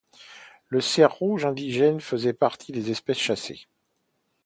[0.71, 3.67] Les cerfs rouges indigènes faisaient partie des espèces chassées.